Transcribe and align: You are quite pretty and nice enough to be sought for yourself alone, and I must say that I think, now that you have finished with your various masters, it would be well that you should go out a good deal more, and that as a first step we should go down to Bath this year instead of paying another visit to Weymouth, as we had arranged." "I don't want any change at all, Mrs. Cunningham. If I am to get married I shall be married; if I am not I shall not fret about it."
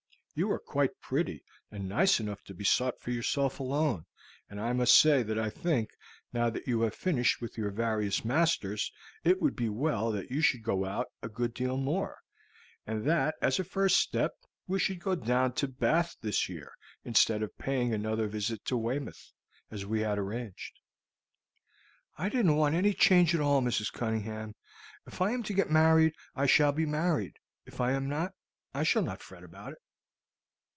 You 0.33 0.49
are 0.49 0.59
quite 0.59 1.01
pretty 1.01 1.43
and 1.69 1.89
nice 1.89 2.17
enough 2.21 2.41
to 2.45 2.53
be 2.53 2.63
sought 2.63 3.01
for 3.01 3.11
yourself 3.11 3.59
alone, 3.59 4.05
and 4.49 4.61
I 4.61 4.71
must 4.71 4.97
say 4.97 5.23
that 5.23 5.37
I 5.37 5.49
think, 5.49 5.89
now 6.31 6.49
that 6.49 6.65
you 6.65 6.81
have 6.81 6.95
finished 6.95 7.41
with 7.41 7.57
your 7.57 7.69
various 7.69 8.23
masters, 8.23 8.93
it 9.25 9.41
would 9.41 9.57
be 9.57 9.67
well 9.67 10.09
that 10.13 10.31
you 10.31 10.41
should 10.41 10.63
go 10.63 10.85
out 10.85 11.07
a 11.21 11.27
good 11.27 11.53
deal 11.53 11.75
more, 11.75 12.17
and 12.87 13.03
that 13.05 13.35
as 13.41 13.59
a 13.59 13.63
first 13.65 13.97
step 13.97 14.31
we 14.67 14.79
should 14.79 15.01
go 15.01 15.15
down 15.15 15.51
to 15.55 15.67
Bath 15.67 16.15
this 16.21 16.47
year 16.47 16.71
instead 17.03 17.43
of 17.43 17.55
paying 17.57 17.93
another 17.93 18.27
visit 18.27 18.63
to 18.65 18.77
Weymouth, 18.77 19.33
as 19.69 19.85
we 19.85 19.99
had 19.99 20.17
arranged." 20.17 20.79
"I 22.17 22.29
don't 22.29 22.55
want 22.55 22.73
any 22.73 22.93
change 22.93 23.35
at 23.35 23.41
all, 23.41 23.61
Mrs. 23.61 23.91
Cunningham. 23.91 24.55
If 25.05 25.21
I 25.21 25.31
am 25.33 25.43
to 25.43 25.53
get 25.53 25.69
married 25.69 26.13
I 26.33 26.45
shall 26.45 26.71
be 26.71 26.85
married; 26.85 27.35
if 27.65 27.81
I 27.81 27.91
am 27.91 28.07
not 28.07 28.31
I 28.73 28.83
shall 28.83 29.03
not 29.03 29.21
fret 29.21 29.43
about 29.43 29.73
it." 29.73 29.79